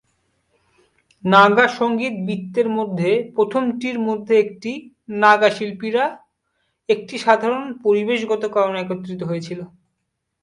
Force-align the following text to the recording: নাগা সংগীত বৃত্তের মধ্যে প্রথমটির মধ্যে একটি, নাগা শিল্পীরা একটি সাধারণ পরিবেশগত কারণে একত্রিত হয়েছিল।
নাগা 1.23 1.65
সংগীত 1.79 2.13
বৃত্তের 2.27 2.67
মধ্যে 2.77 3.11
প্রথমটির 3.35 3.97
মধ্যে 3.99 4.33
একটি, 4.39 4.71
নাগা 5.23 5.49
শিল্পীরা 5.57 6.05
একটি 6.89 7.15
সাধারণ 7.17 7.63
পরিবেশগত 7.83 8.43
কারণে 8.55 8.77
একত্রিত 8.81 9.21
হয়েছিল। 9.23 9.59